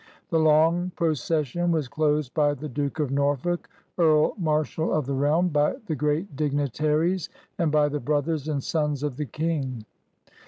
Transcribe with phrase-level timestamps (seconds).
[0.31, 3.69] The long procession was closed by the Duke of Norfolk,
[3.99, 9.03] Earl Marshal of the realm, by the great dignitaries, and by the brothers and sons
[9.03, 9.85] of the King.